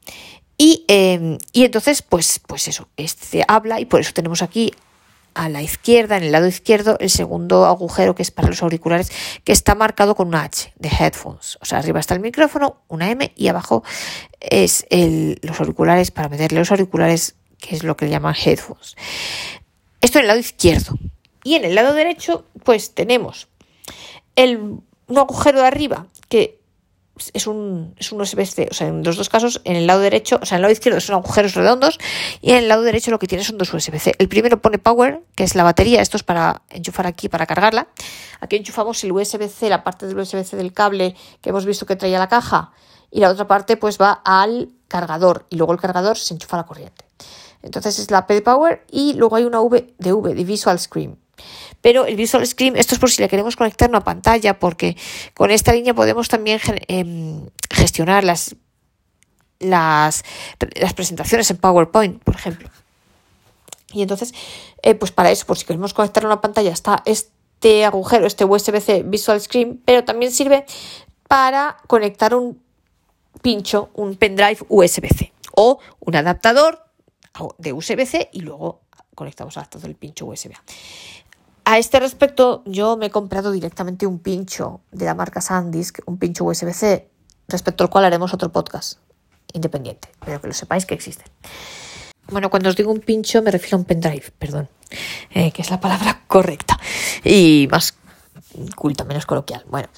[0.56, 4.72] Y, eh, y entonces, pues, pues eso, este habla y por eso tenemos aquí
[5.34, 9.10] a la izquierda, en el lado izquierdo, el segundo agujero que es para los auriculares,
[9.44, 11.58] que está marcado con una H de headphones.
[11.60, 13.82] O sea, arriba está el micrófono, una M y abajo
[14.40, 18.96] es el, los auriculares para meterle los auriculares, que es lo que le llaman headphones.
[20.00, 20.98] Esto en el lado izquierdo.
[21.44, 23.48] Y en el lado derecho, pues tenemos
[24.36, 26.61] el, un agujero de arriba que
[27.34, 28.68] es un, es un USB-C.
[28.70, 30.72] O sea, en los dos casos, en el lado derecho, o sea, en el lado
[30.72, 31.98] izquierdo son agujeros redondos
[32.40, 34.14] y en el lado derecho lo que tiene son dos USB-C.
[34.18, 36.02] El primero pone Power, que es la batería.
[36.02, 37.88] Esto es para enchufar aquí, para cargarla.
[38.40, 42.18] Aquí enchufamos el USB-C, la parte del USB-C del cable que hemos visto que traía
[42.18, 42.72] la caja.
[43.10, 45.46] Y la otra parte, pues va al cargador.
[45.50, 47.04] Y luego el cargador se enchufa a la corriente.
[47.62, 50.78] Entonces es la P de Power y luego hay una V de V, de Visual
[50.78, 51.21] Screen.
[51.80, 54.96] Pero el Visual Screen, esto es por si le queremos conectar una pantalla, porque
[55.34, 58.54] con esta línea podemos también em, gestionar las,
[59.58, 60.22] las,
[60.94, 62.70] presentaciones en PowerPoint, por ejemplo.
[63.92, 64.32] Y entonces,
[64.82, 69.02] eh, pues para eso, por si queremos conectar una pantalla, está este agujero, este USB-C
[69.04, 70.64] Visual Screen, pero también sirve
[71.28, 72.62] para conectar un
[73.42, 76.84] pincho, un pendrive USB-C o un adaptador
[77.58, 78.80] de USB-C y luego
[79.14, 80.52] conectamos al adaptador del pincho USB.
[81.64, 86.18] A este respecto, yo me he comprado directamente un pincho de la marca SanDisk, un
[86.18, 87.08] pincho USB-C,
[87.48, 88.98] respecto al cual haremos otro podcast
[89.52, 91.26] independiente, pero que lo sepáis que existen.
[92.28, 94.68] Bueno, cuando os digo un pincho me refiero a un pendrive, perdón,
[95.30, 96.78] eh, que es la palabra correcta
[97.24, 97.94] y más
[98.74, 99.64] culta, menos coloquial.
[99.68, 99.88] Bueno,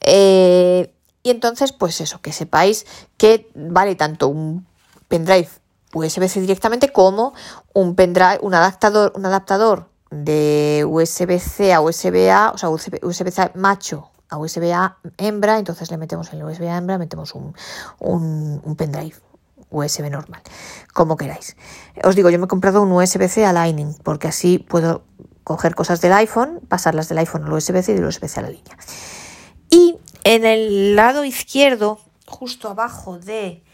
[0.00, 2.84] eh, y entonces, pues eso, que sepáis
[3.16, 4.66] que vale tanto un
[5.06, 5.48] pendrive
[5.94, 7.32] USB-C directamente como
[7.74, 14.36] un pendrive, un adaptador, un adaptador de USB-C a USB-A, o sea, USB-C macho a
[14.36, 17.54] USB-A hembra, entonces le metemos en el USB-A hembra, metemos un,
[17.98, 19.16] un, pendrive
[19.70, 20.42] USB normal,
[20.92, 21.56] como queráis.
[22.04, 25.02] Os digo, yo me he comprado un USB-C a Lightning, porque así puedo
[25.44, 28.76] coger cosas del iPhone, pasarlas del iPhone al USB-C y del USB-C a la línea.
[29.70, 33.64] Y en el lado izquierdo, justo abajo de,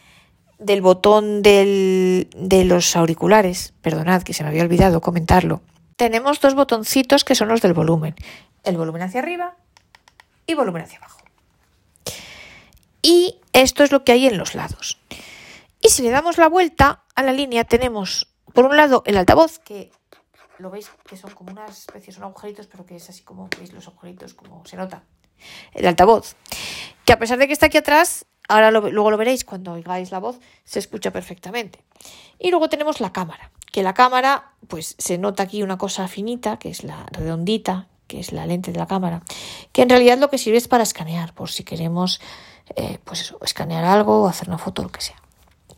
[0.61, 5.63] del botón de los auriculares, perdonad que se me había olvidado comentarlo,
[5.99, 8.15] tenemos dos botoncitos que son los del volumen.
[8.63, 9.57] El volumen hacia arriba
[10.47, 11.21] y volumen hacia abajo.
[13.03, 14.99] Y esto es lo que hay en los lados.
[15.81, 19.59] Y si le damos la vuelta a la línea, tenemos por un lado el altavoz,
[19.59, 19.91] que
[20.59, 23.73] lo veis que son como unas especies, son agujeritos, pero que es así como veis
[23.73, 25.03] los agujeritos, como se nota.
[25.73, 26.37] El altavoz,
[27.05, 30.21] que a pesar de que está aquí atrás, ahora luego lo veréis cuando oigáis la
[30.21, 31.85] voz, se escucha perfectamente.
[32.39, 36.59] Y luego tenemos la cámara, que la cámara, pues se nota aquí una cosa finita,
[36.59, 39.23] que es la redondita, que es la lente de la cámara,
[39.73, 42.21] que en realidad lo que sirve es para escanear, por si queremos,
[42.75, 45.17] eh, pues eso, escanear algo o hacer una foto, lo que sea.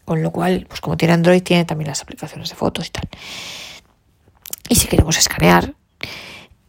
[0.04, 3.08] Con lo cual, pues como tiene Android, tiene también las aplicaciones de fotos y tal.
[4.68, 5.74] Y si queremos escanear,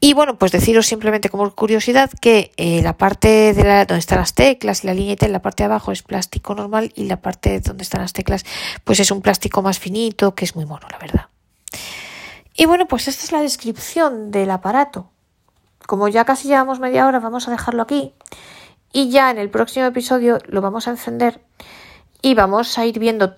[0.03, 4.17] y bueno, pues deciros simplemente como curiosidad que eh, la parte de la, donde están
[4.17, 7.21] las teclas y la línea en la parte de abajo es plástico normal y la
[7.21, 8.43] parte donde están las teclas
[8.83, 11.27] pues es un plástico más finito que es muy mono, la verdad.
[12.57, 15.11] Y bueno, pues esta es la descripción del aparato.
[15.85, 18.15] Como ya casi llevamos media hora, vamos a dejarlo aquí.
[18.91, 21.41] Y ya en el próximo episodio lo vamos a encender
[22.23, 23.35] y vamos a ir viendo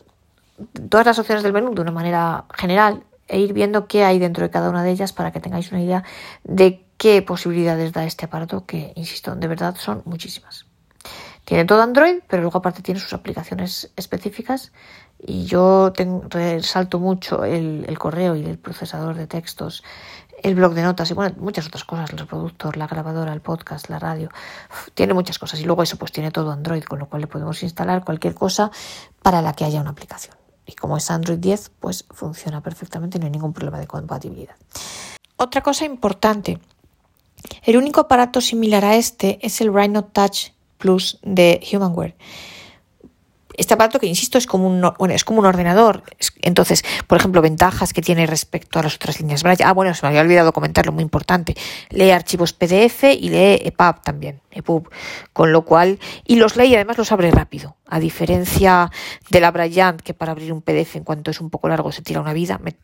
[0.89, 4.43] todas las opciones del menú de una manera general e ir viendo qué hay dentro
[4.43, 6.03] de cada una de ellas para que tengáis una idea
[6.43, 10.67] de qué posibilidades da este aparato, que, insisto, de verdad son muchísimas.
[11.43, 14.71] Tiene todo Android, pero luego aparte tiene sus aplicaciones específicas
[15.19, 15.91] y yo
[16.29, 19.83] resalto mucho el, correo y el procesador de textos,
[20.43, 23.89] el blog de notas y bueno, muchas otras cosas, el reproductor, la grabadora, el podcast,
[23.89, 24.29] la radio,
[24.93, 27.63] tiene muchas cosas y luego eso pues tiene todo Android, con lo cual le podemos
[27.63, 28.69] instalar cualquier cosa
[29.23, 30.42] para la que haya una aplicación.
[30.65, 34.55] Y como es Android 10, pues funciona perfectamente, no hay ningún problema de compatibilidad.
[35.37, 36.59] Otra cosa importante,
[37.63, 42.15] el único aparato similar a este es el Rhino Touch Plus de Humanware.
[43.55, 46.03] Este aparato que, insisto, es como un, bueno, es como un ordenador.
[46.41, 49.63] Entonces, por ejemplo, ventajas que tiene respecto a las otras líneas Braille.
[49.63, 51.55] Ah, bueno, se me había olvidado comentarlo, muy importante.
[51.89, 54.89] Lee archivos PDF y lee EPUB también, EPUB.
[55.33, 57.75] Con lo cual, y los lee y además los abre rápido.
[57.87, 58.91] A diferencia
[59.29, 62.01] de la Braille, que para abrir un PDF en cuanto es un poco largo se
[62.01, 62.75] tira una vida, me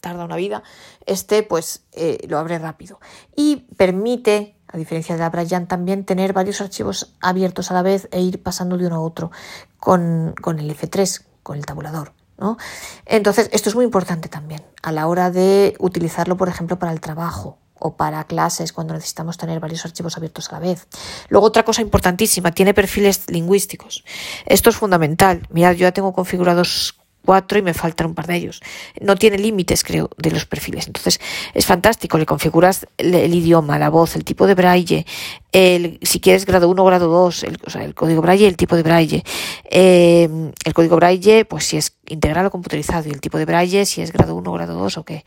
[0.00, 0.62] tarda una vida.
[1.06, 3.00] Este, pues, eh, lo abre rápido.
[3.36, 8.20] Y permite a diferencia de Braille, también tener varios archivos abiertos a la vez e
[8.20, 9.30] ir pasando de uno a otro
[9.78, 12.12] con, el F3, con el tabulador.
[12.38, 12.56] ¿no?
[13.04, 17.00] Entonces, esto es muy importante también a la hora de utilizarlo, por ejemplo, para el
[17.00, 20.86] trabajo o para clases cuando necesitamos tener varios archivos abiertos a la vez.
[21.28, 24.04] Luego otra cosa importantísima, tiene perfiles lingüísticos.
[24.46, 25.46] Esto es fundamental.
[25.50, 28.60] Mirad, yo ya tengo configurados cuatro y me faltan un par de ellos.
[29.00, 30.86] No tiene límites, creo, de los perfiles.
[30.86, 31.20] Entonces,
[31.54, 32.18] es fantástico.
[32.18, 35.06] Le configuras el, idioma, la voz, el tipo de braille,
[35.52, 38.76] el, si quieres grado 1 grado 2, el, o sea, el código braille el tipo
[38.76, 39.24] de braille.
[39.70, 40.28] Eh,
[40.64, 44.02] el código braille, pues si es integral o computerizado, y el tipo de braille, si
[44.02, 45.24] es grado 1 grado 2 o qué.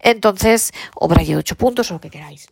[0.00, 2.48] Entonces, o braille de 8 puntos o lo que queráis.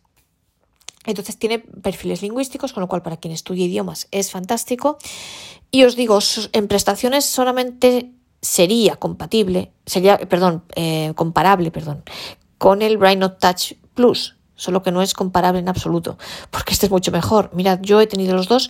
[1.05, 4.97] Entonces tiene perfiles lingüísticos, con lo cual para quien estudie idiomas es fantástico.
[5.69, 6.19] Y os digo,
[6.53, 8.11] en prestaciones solamente
[8.43, 12.03] sería compatible, sería, perdón, eh, comparable, perdón,
[12.57, 16.17] con el Rhino Touch Plus, solo que no es comparable en absoluto,
[16.51, 17.49] porque este es mucho mejor.
[17.53, 18.69] Mirad, yo he tenido los dos.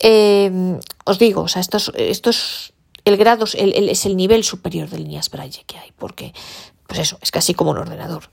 [0.00, 1.78] Eh, os digo, o sea, esto
[2.30, 2.72] es,
[3.04, 6.34] el grado, es el nivel superior de líneas Braille que hay, porque,
[6.88, 8.30] pues eso, es casi como un ordenador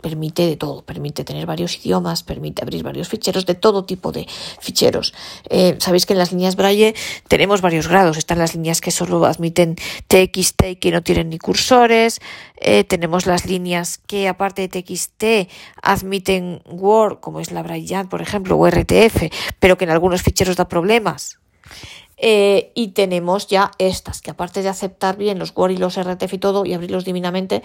[0.00, 4.26] permite de todo, permite tener varios idiomas, permite abrir varios ficheros, de todo tipo de
[4.60, 5.14] ficheros.
[5.48, 6.94] Eh, Sabéis que en las líneas Braille
[7.28, 9.76] tenemos varios grados, están las líneas que solo admiten
[10.08, 12.20] TXT y que no tienen ni cursores,
[12.56, 15.50] eh, tenemos las líneas que aparte de TXT
[15.82, 20.56] admiten Word, como es la Braille, por ejemplo, o RTF, pero que en algunos ficheros
[20.56, 21.38] da problemas.
[22.22, 26.34] Eh, y tenemos ya estas, que aparte de aceptar bien los Word y los RTF
[26.34, 27.62] y todo, y abrirlos divinamente,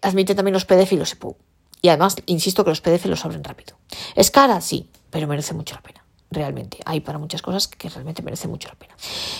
[0.00, 1.36] admiten también los PDF y los EPUB.
[1.82, 3.76] Y además, insisto que los PDF los abren rápido.
[4.14, 4.60] ¿Es cara?
[4.60, 6.04] Sí, pero merece mucho la pena.
[6.30, 6.78] Realmente.
[6.86, 8.94] Hay para muchas cosas que realmente merece mucho la pena.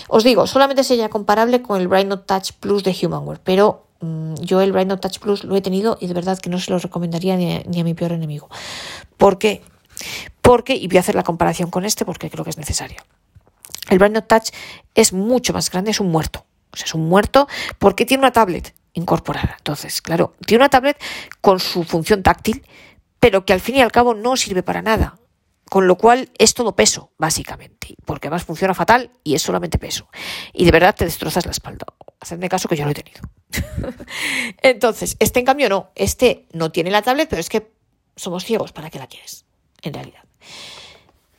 [0.09, 4.35] Os digo, solamente sería comparable con el Bright Note Touch Plus de Humanware, pero mm,
[4.35, 6.69] yo el Bright Note Touch Plus lo he tenido y de verdad que no se
[6.69, 8.49] lo recomendaría ni a, mi peor enemigo.
[9.17, 9.63] ¿Por qué?
[10.41, 13.01] Porque, y voy a hacer la comparación con este porque creo que es necesario.
[13.89, 14.49] El Bright Note Touch
[14.93, 16.45] es mucho más grande, es un muerto.
[16.73, 17.47] O sea, es un muerto
[17.79, 19.55] porque tiene una tablet incorporada.
[19.57, 21.01] Entonces, claro, tiene una tablet
[21.41, 22.65] con su función táctil,
[23.19, 25.19] pero que al fin y al cabo no sirve para nada.
[25.69, 30.07] Con lo cual es todo peso, básicamente, porque además funciona fatal y es solamente peso.
[30.51, 31.85] Y de verdad te destrozas la espalda.
[32.19, 33.21] Hacedme caso que yo lo he tenido.
[34.61, 37.71] Entonces, este en cambio no, este no tiene la tablet, pero es que
[38.15, 39.45] somos ciegos, ¿para qué la quieres?
[39.81, 40.21] En realidad.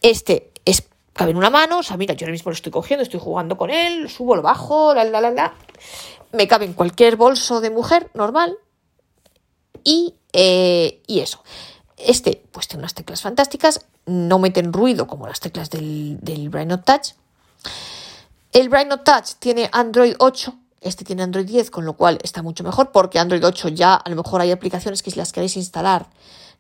[0.03, 3.05] Este es cabe en una mano, o sea, mira, yo ahora mismo lo estoy cogiendo,
[3.05, 5.55] estoy jugando con él, subo, lo bajo, la, la, la, la
[6.35, 8.57] me cabe en cualquier bolso de mujer normal
[9.83, 11.43] y, eh, y eso.
[11.97, 16.69] Este pues tiene unas teclas fantásticas, no meten ruido como las teclas del, del Brain
[16.85, 17.13] Touch.
[18.53, 22.63] El Brain Touch tiene Android 8, este tiene Android 10, con lo cual está mucho
[22.65, 26.07] mejor porque Android 8 ya a lo mejor hay aplicaciones que si las queréis instalar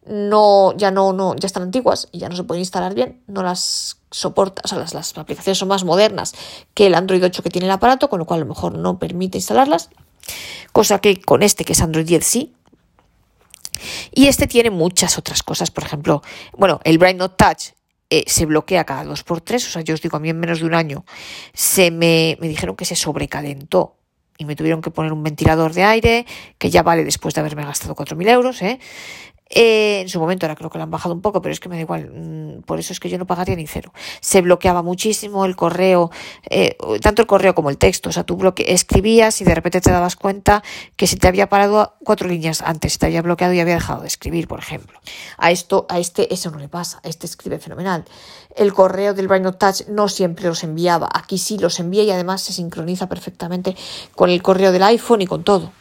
[0.06, 3.42] no, ya no, no, ya están antiguas y ya no se pueden instalar bien, no
[3.42, 6.34] las soporta, o sea, las, las aplicaciones son más modernas
[6.74, 8.98] que el Android 8 que tiene el aparato, con lo cual a lo mejor no
[8.98, 9.90] permite instalarlas,
[10.72, 12.54] cosa que con este que es Android 10 sí.
[14.12, 16.22] Y este tiene muchas otras cosas, por ejemplo,
[16.56, 17.74] bueno, el Bright Note Touch
[18.10, 20.66] eh, se bloquea cada 2x3, o sea, yo os digo, a mí en menos de
[20.66, 21.04] un año
[21.54, 23.96] se me, me dijeron que se sobrecalentó
[24.38, 26.26] y me tuvieron que poner un ventilador de aire,
[26.58, 28.78] que ya vale después de haberme gastado 4.000 euros, ¿eh?
[29.50, 31.68] Eh, en su momento ahora creo que lo han bajado un poco, pero es que
[31.68, 32.10] me da igual.
[32.10, 33.92] Mm, por eso es que yo no pagaría ni cero.
[34.20, 36.10] Se bloqueaba muchísimo el correo,
[36.48, 38.08] eh, tanto el correo como el texto.
[38.08, 40.62] O sea, tú bloque escribías y de repente te dabas cuenta
[40.96, 44.02] que se te había parado cuatro líneas antes, se te había bloqueado y había dejado
[44.02, 44.98] de escribir, por ejemplo.
[45.36, 47.00] A esto, a este, eso no le pasa.
[47.04, 48.04] A este escribe fenomenal.
[48.56, 51.08] El correo del Brain Touch no siempre los enviaba.
[51.12, 53.76] Aquí sí los envía y además se sincroniza perfectamente
[54.14, 55.72] con el correo del iPhone y con todo.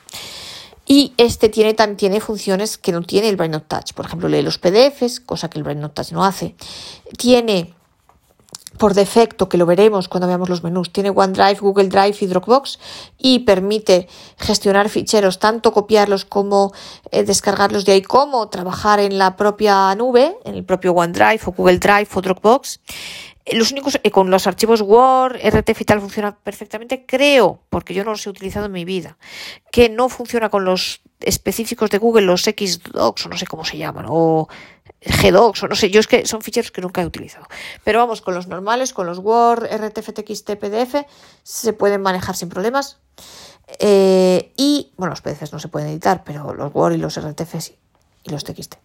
[0.85, 3.93] Y este tiene, tiene funciones que no tiene el Brain Touch.
[3.93, 6.55] Por ejemplo, lee los PDFs, cosa que el Brain Touch no hace.
[7.17, 7.73] Tiene
[8.77, 12.79] por defecto, que lo veremos cuando veamos los menús, tiene OneDrive, Google Drive y Dropbox
[13.17, 16.73] y permite gestionar ficheros, tanto copiarlos como
[17.11, 21.51] eh, descargarlos de ahí, como trabajar en la propia nube, en el propio OneDrive o
[21.51, 22.79] Google Drive o Dropbox.
[23.51, 28.05] Los únicos, eh, con los archivos Word, RTF y tal funciona perfectamente, creo, porque yo
[28.05, 29.17] no los he utilizado en mi vida,
[29.71, 33.77] que no funciona con los específicos de Google, los Xdocs o no sé cómo se
[33.77, 34.47] llaman, o
[35.01, 37.45] Gdocs o no sé, yo es que son ficheros que nunca he utilizado.
[37.83, 41.05] Pero vamos, con los normales, con los Word, RTF, TXT, PDF,
[41.43, 42.99] se pueden manejar sin problemas.
[43.79, 47.59] Eh, y, bueno, los PDFs no se pueden editar, pero los Word y los RTF
[47.59, 47.77] sí,
[48.23, 48.75] y los TXT.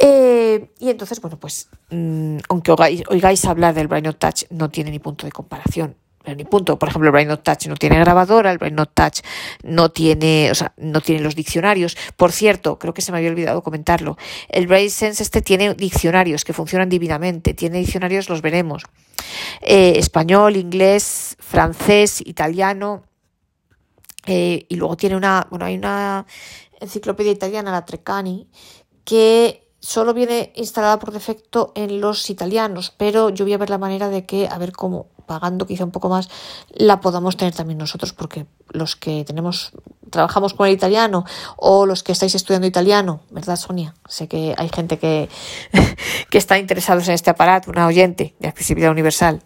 [0.00, 4.98] Eh, y entonces, bueno, pues mm, aunque oigáis, hablar del Brain Touch, no tiene ni
[4.98, 5.96] punto de comparación.
[6.26, 6.78] Ni punto.
[6.78, 9.20] Por ejemplo, el Brain Touch no tiene grabadora, el Brain Touch
[9.62, 11.98] no tiene, o sea, no tiene los diccionarios.
[12.16, 14.16] Por cierto, creo que se me había olvidado comentarlo.
[14.48, 17.52] El Brain Sense este tiene diccionarios que funcionan divinamente.
[17.52, 18.84] Tiene diccionarios, los veremos.
[19.60, 23.04] Eh, español, inglés, francés, italiano.
[24.26, 26.24] Eh, y luego tiene una, bueno, hay una
[26.80, 28.48] enciclopedia italiana, la Treccani,
[29.04, 33.76] que solo viene instalada por defecto en los italianos, pero yo voy a ver la
[33.76, 36.28] manera de que, a ver cómo pagando quizá un poco más,
[36.72, 39.72] la podamos tener también nosotros, porque los que tenemos,
[40.10, 41.24] trabajamos con el italiano
[41.56, 43.94] o los que estáis estudiando italiano, ¿verdad, Sonia?
[44.08, 45.28] Sé que hay gente que,
[46.30, 49.42] que está interesados en este aparato, una oyente de accesibilidad universal,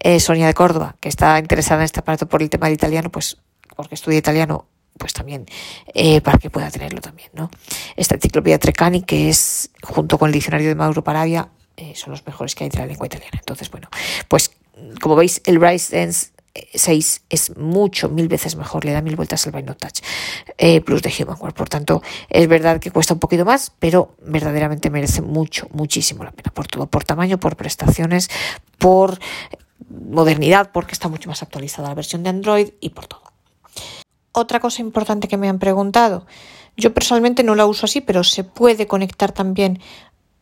[0.00, 3.10] eh, Sonia de Córdoba, que está interesada en este aparato por el tema de italiano,
[3.10, 3.36] pues
[3.76, 4.66] porque estudia italiano
[4.98, 5.46] pues también
[5.92, 7.50] eh, para que pueda tenerlo también, ¿no?
[7.96, 12.24] Esta enciclopedia Trecani, que es, junto con el diccionario de Mauro Paravia, eh, son los
[12.26, 13.38] mejores que hay de la lengua italiana.
[13.38, 13.88] Entonces, bueno,
[14.28, 14.50] pues
[15.00, 16.34] como veis, el Rise Sense
[16.74, 20.00] 6 es mucho, mil veces mejor, le da mil vueltas al By Touch
[20.58, 21.52] eh, Plus de Humanware.
[21.52, 26.30] Por tanto, es verdad que cuesta un poquito más, pero verdaderamente merece mucho, muchísimo la
[26.30, 28.30] pena por todo, por tamaño, por prestaciones,
[28.78, 29.18] por
[29.88, 33.23] modernidad, porque está mucho más actualizada la versión de Android y por todo.
[34.36, 36.26] Otra cosa importante que me han preguntado,
[36.76, 39.80] yo personalmente no la uso así, pero se puede conectar también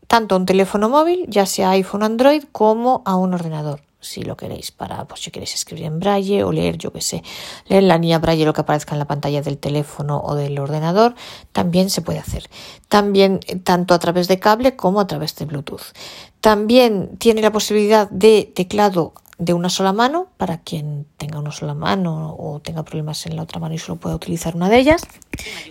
[0.07, 4.35] tanto a un teléfono móvil, ya sea iPhone Android, como a un ordenador, si lo
[4.35, 7.23] queréis, para, pues si queréis escribir en braille o leer, yo qué sé,
[7.67, 11.15] leer la línea braille lo que aparezca en la pantalla del teléfono o del ordenador,
[11.53, 12.49] también se puede hacer.
[12.89, 15.93] También eh, tanto a través de cable como a través de Bluetooth.
[16.41, 21.75] También tiene la posibilidad de teclado de una sola mano para quien tenga una sola
[21.75, 25.03] mano o tenga problemas en la otra mano y solo pueda utilizar una de ellas,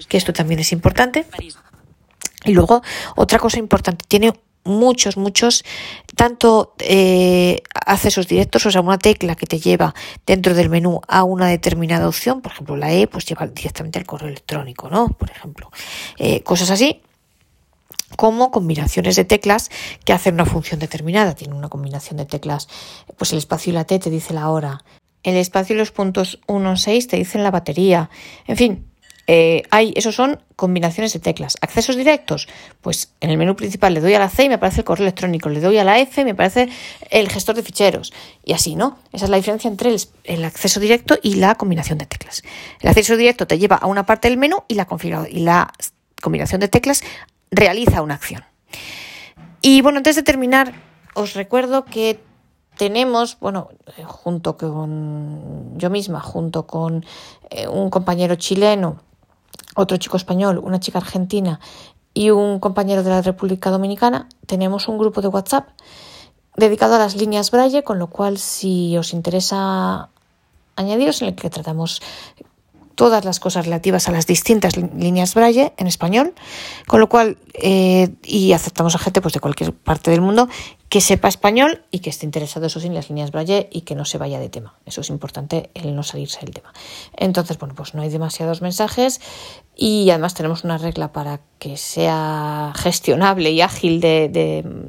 [0.08, 1.26] que esto también es importante.
[2.44, 2.82] Y luego,
[3.16, 4.34] otra cosa importante, tiene
[4.64, 5.64] muchos, muchos,
[6.16, 9.94] tanto eh, accesos directos, o sea, una tecla que te lleva
[10.26, 14.06] dentro del menú a una determinada opción, por ejemplo, la E, pues lleva directamente al
[14.06, 15.10] correo electrónico, ¿no?
[15.10, 15.72] Por ejemplo,
[16.18, 17.02] eh, cosas así
[18.16, 19.70] como combinaciones de teclas
[20.06, 21.36] que hacen una función determinada.
[21.36, 22.68] Tiene una combinación de teclas,
[23.18, 24.84] pues el espacio y la T te dice la hora,
[25.24, 28.10] el espacio y los puntos 1, 6 te dicen la batería,
[28.48, 28.88] en fin.
[29.28, 31.58] Eh, hay, esos son combinaciones de teclas.
[31.62, 32.50] Accesos directos,
[32.82, 35.06] pues en el menú principal le doy a la C y me aparece el correo
[35.06, 36.70] electrónico, le doy a la F y me aparece
[37.10, 38.12] el gestor de ficheros.
[38.44, 38.98] Y así, ¿no?
[39.14, 42.44] Esa es la diferencia entre el, acceso directo y la combinación de teclas.
[42.82, 44.88] El acceso directo te lleva a una parte del menú y la,
[45.30, 45.72] y la
[46.22, 47.04] combinación de teclas
[47.52, 48.44] realiza una acción.
[49.62, 50.74] Y bueno, antes de terminar,
[51.14, 52.24] os recuerdo que
[52.78, 57.06] tenemos, bueno, eh, junto con yo misma, junto con
[57.50, 59.02] eh, un compañero chileno,
[59.76, 61.60] otro chico español, una chica argentina
[62.14, 65.70] y un compañero de la República Dominicana, tenemos un grupo de WhatsApp
[66.56, 70.10] dedicado a las líneas Braille, con lo cual si os interesa
[70.76, 72.02] añadiros en el que tratamos
[72.96, 76.34] todas las cosas relativas a las distintas líneas Braille en español,
[76.88, 80.48] con lo cual, eh, y aceptamos a gente pues, de cualquier parte del mundo
[80.90, 84.04] que sepa español y que esté interesado eso en las líneas Braille y que no
[84.04, 84.76] se vaya de tema.
[84.86, 86.74] Eso es importante, el no salirse del tema.
[87.16, 89.22] Entonces, bueno, pues no hay demasiados mensajes
[89.76, 94.30] y además tenemos una regla para que sea gestionable y ágil de,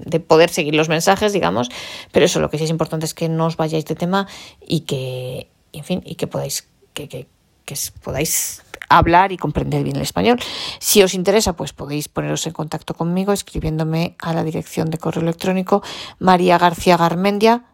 [0.05, 1.69] de poder seguir los mensajes, digamos,
[2.11, 4.27] pero eso lo que sí es importante es que no os vayáis de tema
[4.61, 7.29] y que, en fin, y que podáis que,
[7.65, 10.39] que podáis hablar y comprender bien el español.
[10.79, 15.23] Si os interesa, pues podéis poneros en contacto conmigo escribiéndome a la dirección de correo
[15.23, 15.83] electrónico
[16.19, 17.65] María García Garmendia,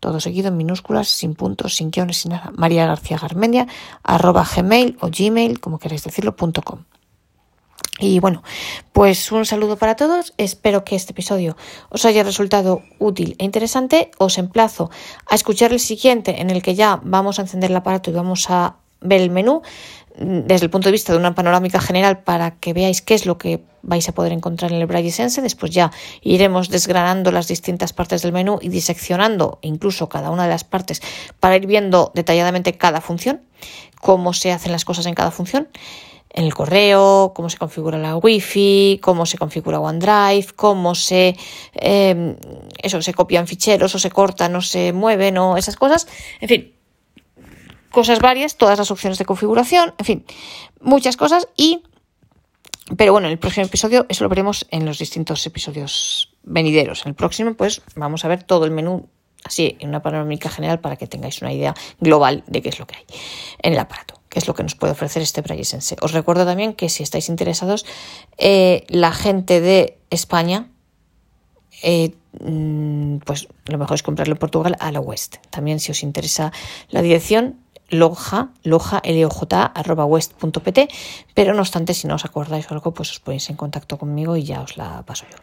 [0.00, 2.50] todo seguido en minúsculas, sin puntos, sin guiones, sin nada.
[2.56, 3.68] María García Garmendia,
[4.02, 6.84] arroba gmail o gmail, como queráis decirlo, punto com.
[8.00, 8.42] Y bueno,
[8.92, 10.34] pues un saludo para todos.
[10.36, 11.56] Espero que este episodio
[11.88, 14.10] os haya resultado útil e interesante.
[14.18, 14.90] Os emplazo
[15.28, 18.50] a escuchar el siguiente en el que ya vamos a encender el aparato y vamos
[18.50, 19.62] a ver el menú
[20.18, 23.26] mm, desde el punto de vista de una panorámica general para que veáis qué es
[23.26, 25.42] lo que vais a poder encontrar en el Braille Sense.
[25.42, 25.90] Después ya
[26.22, 31.02] iremos desgranando las distintas partes del menú y diseccionando incluso cada una de las partes
[31.40, 33.42] para ir viendo detalladamente cada función,
[34.00, 35.68] cómo se hacen las cosas en cada función.
[36.34, 41.36] En el correo, cómo se configura la Wi-Fi, cómo se configura OneDrive, cómo se,
[41.74, 42.36] eh,
[42.82, 46.08] se copian ficheros o se cortan o se mueven o esas cosas.
[46.40, 46.72] En fin,
[47.92, 50.26] cosas varias, todas las opciones de configuración, en fin,
[50.80, 51.82] muchas cosas y...
[52.96, 57.02] Pero bueno, en el próximo episodio eso lo veremos en los distintos episodios venideros.
[57.04, 59.08] En el próximo pues vamos a ver todo el menú
[59.44, 62.86] así en una panorámica general para que tengáis una idea global de qué es lo
[62.86, 63.04] que hay
[63.62, 65.96] en el aparato, qué es lo que nos puede ofrecer este Braille Sense.
[66.00, 67.86] Os recuerdo también que si estáis interesados,
[68.36, 70.68] eh, la gente de España
[71.82, 75.36] eh, mm, pues lo mejor es comprarlo en Portugal a la West.
[75.50, 76.52] También si os interesa
[76.90, 77.60] la dirección,
[77.92, 79.28] loja, loja, l
[79.74, 80.88] arroba west.pt,
[81.34, 84.36] pero no obstante, si no os acordáis o algo, pues os ponéis en contacto conmigo
[84.36, 85.36] y ya os la paso yo.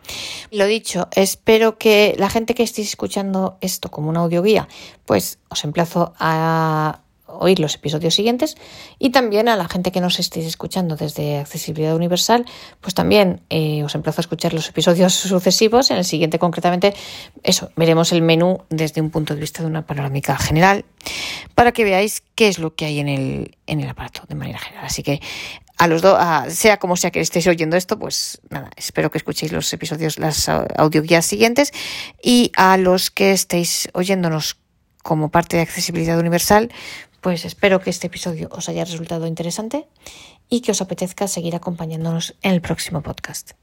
[0.51, 4.67] Lo dicho, espero que la gente que estéis escuchando esto como una audioguía,
[5.05, 6.99] pues os emplazo a
[7.39, 8.55] oír los episodios siguientes
[8.97, 12.45] y también a la gente que nos estéis escuchando desde Accesibilidad Universal,
[12.81, 15.91] pues también eh, os emplazo a escuchar los episodios sucesivos.
[15.91, 16.93] En el siguiente, concretamente,
[17.43, 20.85] eso, veremos el menú desde un punto de vista de una panorámica general
[21.55, 24.59] para que veáis qué es lo que hay en el, en el aparato de manera
[24.59, 24.85] general.
[24.85, 25.21] Así que
[25.79, 26.19] a los dos,
[26.49, 30.49] sea como sea que estéis oyendo esto, pues nada, espero que escuchéis los episodios, las
[30.49, 31.71] audioguías siguientes
[32.21, 34.57] y a los que estéis oyéndonos
[35.03, 36.69] como parte de accesibilidad universal,
[37.21, 39.87] pues espero que este episodio os haya resultado interesante
[40.49, 43.58] y que os apetezca seguir acompañándonos en el próximo podcast.